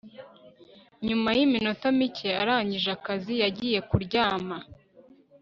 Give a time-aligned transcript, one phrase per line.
[1.07, 4.57] Nyuma yiminota mike arangije akazi yagiye kuryama